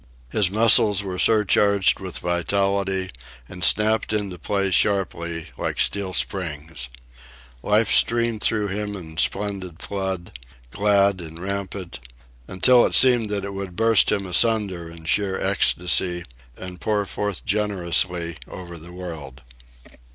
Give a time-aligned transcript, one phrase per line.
[0.31, 3.11] His muscles were surcharged with vitality,
[3.47, 6.89] and snapped into play sharply, like steel springs.
[7.61, 10.31] Life streamed through him in splendid flood,
[10.71, 11.99] glad and rampant,
[12.47, 16.25] until it seemed that it would burst him asunder in sheer ecstasy
[16.57, 19.43] and pour forth generously over the world.